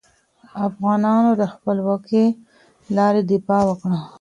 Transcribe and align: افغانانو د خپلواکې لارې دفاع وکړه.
افغانانو 0.67 1.31
د 1.41 1.43
خپلواکې 1.53 2.23
لارې 2.97 3.21
دفاع 3.31 3.61
وکړه. 3.67 3.99